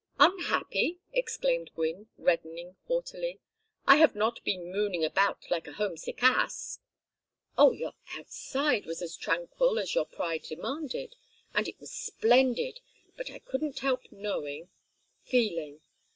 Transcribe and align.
"Unhappy!" 0.19 0.97
exclaimed 1.13 1.69
Gwynne, 1.75 2.07
reddening 2.17 2.75
haughtily. 2.87 3.39
"I 3.85 3.97
have 3.97 4.15
not 4.15 4.43
been 4.43 4.71
mooning 4.71 5.05
about 5.05 5.51
like 5.51 5.67
a 5.67 5.73
homesick 5.73 6.23
ass" 6.23 6.79
"Oh, 7.59 7.71
your 7.71 7.93
outside 8.13 8.87
was 8.87 9.03
as 9.03 9.15
tranquil 9.15 9.77
as 9.77 9.93
your 9.93 10.05
pride 10.05 10.41
demanded 10.41 11.15
and 11.53 11.67
it 11.67 11.79
was 11.79 11.91
splendid! 11.91 12.79
But 13.15 13.29
I 13.29 13.37
couldn't 13.37 13.77
help 13.81 14.11
knowing 14.11 14.69
feeling. 15.21 15.81